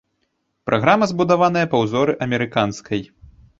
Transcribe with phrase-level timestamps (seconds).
[0.69, 3.07] Праграма збудаваная па ўзоры амерыканскай.